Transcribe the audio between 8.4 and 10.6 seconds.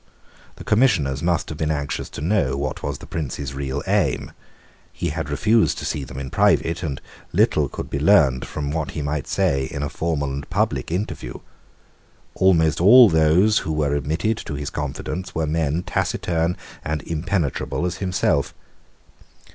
from what he might say in a formal and